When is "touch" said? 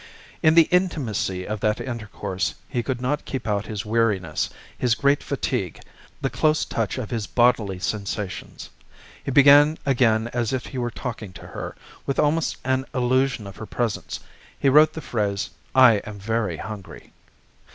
6.65-6.97